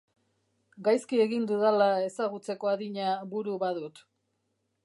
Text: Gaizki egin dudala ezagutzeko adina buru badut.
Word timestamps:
Gaizki 0.87 1.19
egin 1.25 1.45
dudala 1.51 1.89
ezagutzeko 2.07 2.73
adina 2.75 3.15
buru 3.35 3.63
badut. 3.67 4.07